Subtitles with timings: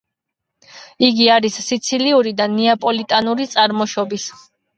[1.07, 4.27] იგი არის სიცილიური და ნეაპოლიტანური წარმოშობის.